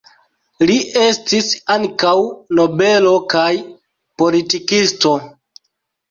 [0.69, 0.75] Li
[1.07, 2.13] estis ankaŭ
[2.59, 3.51] nobelo kaj
[4.23, 5.13] politikisto.